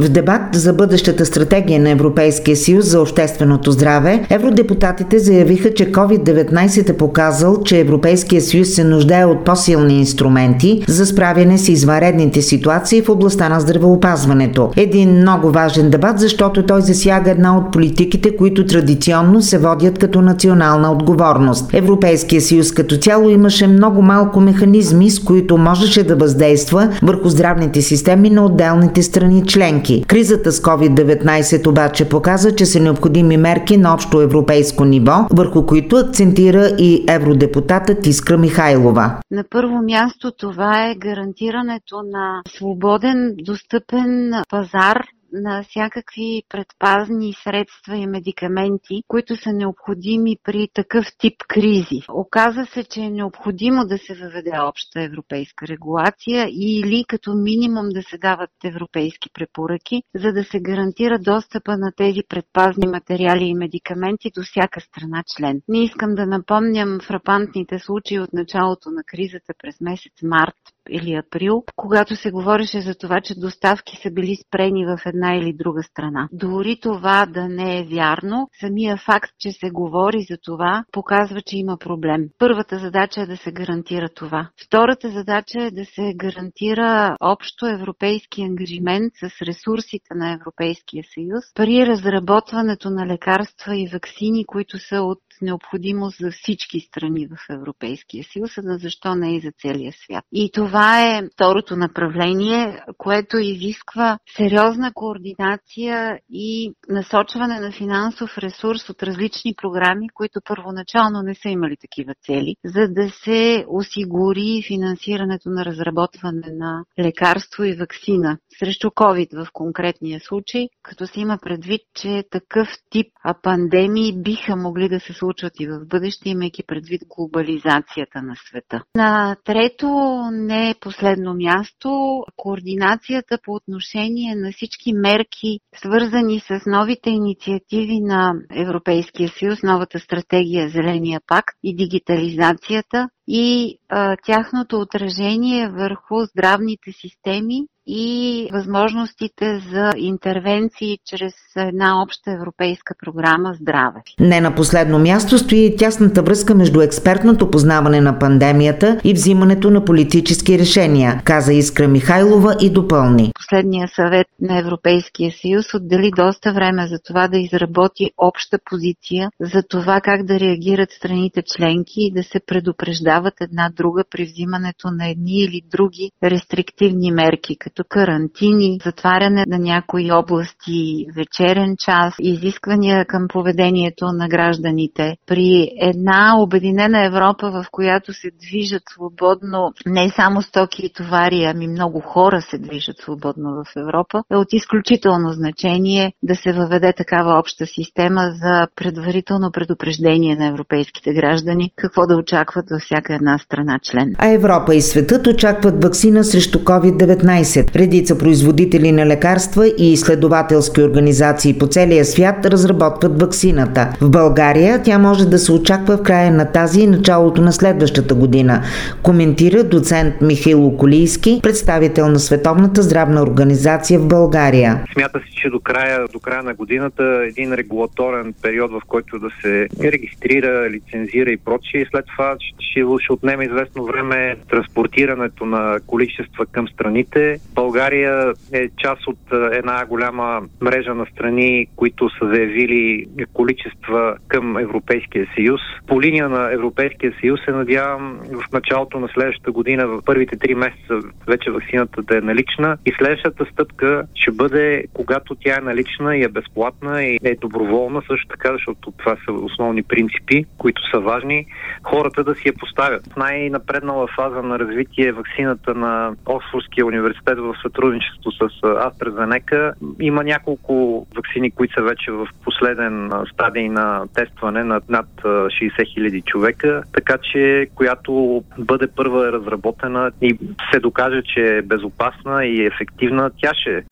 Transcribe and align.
В 0.00 0.08
дебат 0.08 0.42
за 0.52 0.72
бъдещата 0.72 1.26
стратегия 1.26 1.80
на 1.80 1.90
Европейския 1.90 2.56
съюз 2.56 2.86
за 2.86 3.00
общественото 3.00 3.70
здраве, 3.70 4.26
евродепутатите 4.30 5.18
заявиха, 5.18 5.74
че 5.74 5.92
COVID-19 5.92 6.90
е 6.90 6.96
показал, 6.96 7.62
че 7.62 7.80
Европейския 7.80 8.42
съюз 8.42 8.68
се 8.68 8.84
нуждае 8.84 9.24
от 9.24 9.44
по-силни 9.44 9.98
инструменти 9.98 10.84
за 10.88 11.06
справяне 11.06 11.58
с 11.58 11.68
извънредните 11.68 12.42
ситуации 12.42 13.02
в 13.02 13.08
областта 13.08 13.48
на 13.48 13.60
здравеопазването. 13.60 14.70
Един 14.76 15.10
много 15.10 15.50
важен 15.50 15.90
дебат, 15.90 16.18
защото 16.18 16.66
той 16.66 16.82
засяга 16.82 17.30
една 17.30 17.58
от 17.58 17.72
политиките, 17.72 18.36
които 18.36 18.66
традиционно 18.66 19.42
се 19.42 19.58
водят 19.58 19.98
като 19.98 20.22
национална 20.22 20.92
отговорност. 20.92 21.74
Европейския 21.74 22.40
съюз 22.40 22.72
като 22.72 22.96
цяло 22.96 23.30
имаше 23.30 23.66
много 23.66 24.02
малко 24.02 24.40
механизми, 24.40 25.10
с 25.10 25.20
които 25.20 25.58
можеше 25.58 26.02
да 26.02 26.16
въздейства 26.16 26.88
върху 27.02 27.28
здравните 27.28 27.82
системи 27.82 28.30
на 28.30 28.44
отделните 28.44 29.02
страни 29.02 29.42
членки 29.46 29.83
членки. 29.84 30.04
Кризата 30.06 30.52
с 30.52 30.60
COVID-19 30.60 31.66
обаче 31.66 32.08
показа, 32.08 32.56
че 32.56 32.66
са 32.66 32.80
необходими 32.80 33.36
мерки 33.36 33.76
на 33.76 33.94
общо 33.94 34.20
европейско 34.20 34.84
ниво, 34.84 35.26
върху 35.30 35.66
които 35.66 35.96
акцентира 35.96 36.66
и 36.78 37.04
евродепутатът 37.08 38.06
Искра 38.06 38.38
Михайлова. 38.38 39.20
На 39.30 39.44
първо 39.50 39.82
място 39.82 40.32
това 40.38 40.90
е 40.90 40.94
гарантирането 40.94 41.96
на 42.12 42.42
свободен, 42.48 43.34
достъпен 43.46 44.32
пазар 44.50 45.02
на 45.34 45.62
всякакви 45.62 46.42
предпазни 46.48 47.32
средства 47.44 47.96
и 47.96 48.06
медикаменти, 48.06 49.02
които 49.08 49.36
са 49.36 49.52
необходими 49.52 50.36
при 50.44 50.68
такъв 50.74 51.06
тип 51.18 51.34
кризи. 51.48 52.02
Оказа 52.12 52.66
се, 52.66 52.84
че 52.84 53.00
е 53.00 53.10
необходимо 53.10 53.84
да 53.86 53.98
се 53.98 54.14
въведе 54.14 54.52
обща 54.60 55.02
европейска 55.02 55.66
регулация 55.66 56.48
или 56.50 57.04
като 57.08 57.34
минимум 57.34 57.88
да 57.88 58.02
се 58.02 58.18
дават 58.18 58.50
европейски 58.64 59.30
препоръки, 59.34 60.02
за 60.14 60.32
да 60.32 60.44
се 60.44 60.60
гарантира 60.60 61.18
достъпа 61.18 61.76
на 61.76 61.92
тези 61.96 62.20
предпазни 62.28 62.86
материали 62.86 63.44
и 63.44 63.54
медикаменти 63.54 64.30
до 64.36 64.42
всяка 64.42 64.80
страна 64.80 65.24
член. 65.36 65.60
Не 65.68 65.84
искам 65.84 66.14
да 66.14 66.26
напомням 66.26 66.98
фрапантните 67.06 67.78
случаи 67.78 68.20
от 68.20 68.32
началото 68.32 68.90
на 68.90 69.02
кризата 69.06 69.52
през 69.62 69.80
месец 69.80 70.12
март 70.22 70.73
или 70.90 71.14
април, 71.14 71.64
когато 71.76 72.16
се 72.16 72.30
говореше 72.30 72.80
за 72.80 72.94
това, 72.94 73.20
че 73.20 73.34
доставки 73.34 73.96
са 74.02 74.10
били 74.10 74.36
спрени 74.36 74.86
в 74.86 74.98
една 75.06 75.34
или 75.34 75.52
друга 75.52 75.82
страна. 75.82 76.28
Дори 76.32 76.78
това 76.80 77.26
да 77.26 77.48
не 77.48 77.80
е 77.80 77.84
вярно, 77.84 78.48
самия 78.60 78.96
факт, 78.96 79.30
че 79.38 79.52
се 79.52 79.70
говори 79.70 80.26
за 80.30 80.36
това, 80.42 80.84
показва, 80.92 81.42
че 81.42 81.56
има 81.56 81.76
проблем. 81.78 82.28
Първата 82.38 82.78
задача 82.78 83.20
е 83.20 83.26
да 83.26 83.36
се 83.36 83.52
гарантира 83.52 84.08
това. 84.08 84.48
Втората 84.66 85.10
задача 85.10 85.62
е 85.62 85.70
да 85.70 85.84
се 85.84 86.12
гарантира 86.16 87.16
общо 87.20 87.66
европейски 87.66 88.42
ангажимент 88.42 89.12
с 89.20 89.42
ресурсите 89.42 90.14
на 90.14 90.32
Европейския 90.32 91.04
съюз 91.14 91.44
при 91.54 91.86
разработването 91.86 92.90
на 92.90 93.06
лекарства 93.06 93.76
и 93.76 93.88
вакцини, 93.92 94.44
които 94.44 94.78
са 94.78 94.96
от 95.02 95.18
необходимост 95.42 96.18
за 96.18 96.30
всички 96.30 96.80
страни 96.80 97.26
в 97.26 97.36
Европейския 97.50 98.24
съюз, 98.24 98.58
а 98.58 98.78
защо 98.78 99.14
не 99.14 99.36
и 99.36 99.40
за 99.40 99.52
целия 99.62 99.92
свят. 99.92 100.24
И 100.32 100.50
това 100.54 100.73
е 100.82 101.28
второто 101.32 101.76
направление, 101.76 102.82
което 102.98 103.38
изисква 103.38 104.18
сериозна 104.36 104.92
координация 104.94 106.18
и 106.30 106.72
насочване 106.88 107.60
на 107.60 107.72
финансов 107.72 108.38
ресурс 108.38 108.90
от 108.90 109.02
различни 109.02 109.54
програми, 109.62 110.08
които 110.14 110.40
първоначално 110.44 111.22
не 111.22 111.34
са 111.34 111.48
имали 111.48 111.76
такива 111.80 112.14
цели, 112.26 112.56
за 112.64 112.88
да 112.88 113.10
се 113.10 113.64
осигури 113.68 114.62
финансирането 114.66 115.48
на 115.48 115.64
разработване 115.64 116.48
на 116.52 116.84
лекарство 116.98 117.64
и 117.64 117.76
вакцина 117.76 118.38
срещу 118.58 118.88
COVID 118.88 119.44
в 119.44 119.52
конкретния 119.52 120.20
случай, 120.20 120.68
като 120.82 121.06
се 121.06 121.20
има 121.20 121.38
предвид, 121.42 121.80
че 121.94 122.24
такъв 122.30 122.68
тип 122.90 123.06
пандемии 123.42 124.22
биха 124.22 124.56
могли 124.56 124.88
да 124.88 125.00
се 125.00 125.12
случват 125.12 125.52
и 125.60 125.66
в 125.66 125.80
бъдеще, 125.86 126.28
имайки 126.28 126.62
предвид 126.66 127.02
глобализацията 127.08 128.22
на 128.22 128.34
света. 128.48 128.82
На 128.96 129.36
трето, 129.44 129.88
не 130.32 130.63
последно 130.80 131.34
място, 131.34 132.20
координацията 132.36 133.38
по 133.44 133.52
отношение 133.54 134.34
на 134.34 134.52
всички 134.52 134.92
мерки, 134.92 135.60
свързани 135.76 136.40
с 136.40 136.60
новите 136.66 137.10
инициативи 137.10 138.00
на 138.00 138.32
Европейския 138.54 139.28
съюз, 139.28 139.62
новата 139.62 139.98
стратегия 139.98 140.68
Зеления 140.68 141.20
пакт 141.26 141.54
и 141.62 141.76
дигитализацията 141.76 143.08
и 143.28 143.78
а, 143.88 144.16
тяхното 144.24 144.80
отражение 144.80 145.68
върху 145.68 146.24
здравните 146.24 146.92
системи 146.92 147.62
и 147.86 148.48
възможностите 148.52 149.62
за 149.72 149.90
интервенции 149.96 150.98
чрез 151.06 151.32
една 151.56 152.02
обща 152.02 152.32
европейска 152.32 152.94
програма 153.04 153.54
Здраве. 153.60 154.02
Не 154.20 154.40
на 154.40 154.54
последно 154.54 154.98
място 154.98 155.38
стои 155.38 155.76
тясната 155.76 156.22
връзка 156.22 156.54
между 156.54 156.80
експертното 156.80 157.50
познаване 157.50 158.00
на 158.00 158.18
пандемията 158.18 159.00
и 159.04 159.14
взимането 159.14 159.70
на 159.70 159.84
политически 159.84 160.58
решения, 160.58 161.22
каза 161.24 161.52
Искра 161.52 161.88
Михайлова 161.88 162.56
и 162.60 162.70
допълни. 162.70 163.32
Последния 163.34 163.88
съвет 163.88 164.26
на 164.40 164.58
Европейския 164.58 165.32
съюз 165.42 165.74
отдели 165.74 166.10
доста 166.16 166.52
време 166.52 166.86
за 166.86 166.98
това 167.04 167.28
да 167.28 167.38
изработи 167.38 168.10
обща 168.18 168.58
позиция 168.70 169.30
за 169.40 169.62
това 169.68 170.00
как 170.00 170.24
да 170.24 170.40
реагират 170.40 170.90
страните 170.90 171.42
членки 171.56 171.94
и 171.96 172.12
да 172.12 172.22
се 172.22 172.40
предупреждават 172.46 173.13
една 173.40 173.70
друга 173.76 174.04
при 174.10 174.24
взимането 174.24 174.90
на 174.90 175.08
едни 175.08 175.44
или 175.44 175.60
други 175.70 176.10
рестриктивни 176.24 177.10
мерки, 177.10 177.56
като 177.58 177.84
карантини, 177.88 178.78
затваряне 178.84 179.44
на 179.48 179.58
някои 179.58 180.12
области, 180.12 181.06
вечерен 181.16 181.76
час, 181.78 182.14
изисквания 182.20 183.04
към 183.06 183.28
поведението 183.28 184.04
на 184.04 184.28
гражданите. 184.28 185.16
При 185.26 185.70
една 185.80 186.34
обединена 186.40 187.06
Европа, 187.06 187.50
в 187.50 187.66
която 187.70 188.12
се 188.12 188.30
движат 188.40 188.82
свободно 188.94 189.72
не 189.86 190.10
само 190.10 190.42
стоки 190.42 190.86
и 190.86 190.92
товари, 190.92 191.44
ами 191.44 191.66
много 191.68 192.00
хора 192.00 192.42
се 192.42 192.58
движат 192.58 192.98
свободно 192.98 193.64
в 193.64 193.76
Европа, 193.76 194.22
е 194.32 194.36
от 194.36 194.52
изключително 194.52 195.32
значение 195.32 196.12
да 196.22 196.36
се 196.36 196.52
въведе 196.52 196.92
такава 196.92 197.38
обща 197.38 197.66
система 197.66 198.20
за 198.42 198.68
предварително 198.76 199.50
предупреждение 199.52 200.36
на 200.36 200.46
европейските 200.46 201.12
граждани, 201.14 201.72
какво 201.76 202.06
да 202.06 202.16
очакват 202.16 202.70
във 202.70 202.82
всяка 202.82 203.03
една 203.10 203.38
страна 203.38 203.78
член. 203.82 204.14
А 204.18 204.28
Европа 204.28 204.74
и 204.74 204.80
светът 204.80 205.26
очакват 205.26 205.84
вакцина 205.84 206.24
срещу 206.24 206.58
COVID-19. 206.58 207.76
Редица 207.76 208.18
производители 208.18 208.92
на 208.92 209.06
лекарства 209.06 209.66
и 209.78 209.92
изследователски 209.92 210.82
организации 210.82 211.58
по 211.58 211.66
целия 211.66 212.04
свят 212.04 212.46
разработват 212.46 213.20
вакцината. 213.20 213.96
В 214.00 214.10
България 214.10 214.82
тя 214.82 214.98
може 214.98 215.28
да 215.28 215.38
се 215.38 215.52
очаква 215.52 215.96
в 215.96 216.02
края 216.02 216.32
на 216.32 216.52
тази 216.52 216.80
и 216.80 216.86
началото 216.86 217.42
на 217.42 217.52
следващата 217.52 218.14
година, 218.14 218.62
коментира 219.02 219.64
доцент 219.64 220.14
Михаил 220.20 220.76
Колийски, 220.78 221.40
представител 221.42 222.08
на 222.08 222.18
Световната 222.18 222.82
здравна 222.82 223.22
организация 223.22 223.98
в 224.00 224.08
България. 224.08 224.84
Смята 224.92 225.18
се, 225.18 225.42
че 225.42 225.50
до 225.50 225.60
края, 225.60 226.06
до 226.12 226.20
края 226.20 226.42
на 226.42 226.54
годината 226.54 227.24
един 227.28 227.54
регулаторен 227.54 228.34
период, 228.42 228.70
в 228.70 228.80
който 228.88 229.18
да 229.18 229.28
се 229.42 229.68
регистрира, 229.82 230.70
лицензира 230.70 231.30
и 231.30 231.36
прочие. 231.36 231.86
След 231.90 232.04
това 232.06 232.36
ще, 232.60 232.84
ще 232.98 233.12
отнеме 233.12 233.44
известно 233.44 233.84
време 233.84 234.36
транспортирането 234.50 235.46
на 235.46 235.78
количества 235.86 236.46
към 236.46 236.68
страните. 236.68 237.40
България 237.54 238.32
е 238.52 238.68
част 238.78 239.06
от 239.06 239.18
една 239.52 239.86
голяма 239.86 240.42
мрежа 240.60 240.94
на 240.94 241.06
страни, 241.06 241.66
които 241.76 242.08
са 242.18 242.26
заявили 242.26 243.06
количества 243.32 244.16
към 244.28 244.58
Европейския 244.58 245.26
съюз. 245.34 245.60
По 245.86 246.02
линия 246.02 246.28
на 246.28 246.52
Европейския 246.52 247.12
съюз 247.20 247.40
се 247.44 247.50
надявам 247.50 248.20
в 248.32 248.52
началото 248.52 249.00
на 249.00 249.08
следващата 249.08 249.52
година, 249.52 249.86
в 249.86 250.02
първите 250.04 250.36
три 250.36 250.54
месеца 250.54 250.94
вече 251.26 251.50
вакцината 251.50 252.02
да 252.02 252.18
е 252.18 252.20
налична 252.20 252.76
и 252.86 252.92
следващата 252.98 253.44
стъпка 253.52 254.06
ще 254.14 254.30
бъде 254.30 254.84
когато 254.94 255.34
тя 255.34 255.58
е 255.58 255.64
налична 255.64 256.16
и 256.16 256.22
е 256.22 256.28
безплатна 256.28 257.04
и 257.04 257.18
е 257.24 257.36
доброволна 257.36 258.02
също 258.08 258.28
така, 258.28 258.52
защото 258.52 258.92
това 258.92 259.16
са 259.24 259.32
основни 259.32 259.82
принципи, 259.82 260.44
които 260.58 260.82
са 260.90 261.00
важни, 261.00 261.46
хората 261.82 262.24
да 262.24 262.34
си 262.34 262.48
я 262.48 262.52
поставят. 262.52 262.83
В 262.90 263.16
най-напреднала 263.16 264.06
фаза 264.16 264.42
на 264.42 264.58
развитие 264.58 265.06
е 265.06 265.12
вакцината 265.12 265.74
на 265.74 266.12
Оксфордския 266.26 266.86
университет 266.86 267.38
в 267.38 267.54
сътрудничество 267.62 268.32
с 268.32 268.38
AstraZeneca. 268.62 269.72
Има 270.00 270.24
няколко 270.24 271.06
вакцини, 271.16 271.50
които 271.50 271.74
са 271.74 271.82
вече 271.82 272.10
в 272.12 272.28
последен 272.44 273.10
стадий 273.32 273.68
на 273.68 274.02
тестване 274.14 274.64
на 274.64 274.80
над 274.88 275.06
60 275.24 275.94
хиляди 275.94 276.22
човека, 276.26 276.82
така 276.92 277.18
че 277.32 277.66
която 277.74 278.42
бъде 278.58 278.86
първа 278.96 279.28
е 279.28 279.32
разработена 279.32 280.10
и 280.22 280.38
се 280.72 280.80
докаже, 280.80 281.22
че 281.34 281.56
е 281.56 281.62
безопасна 281.62 282.44
и 282.44 282.66
ефективна, 282.66 283.30
тя 283.42 283.50
ще 283.54 283.70
е. 283.70 283.82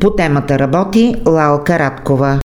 По 0.00 0.10
темата 0.10 0.58
работи 0.58 1.14
Лалка 1.26 1.78
Радкова. 1.78 2.40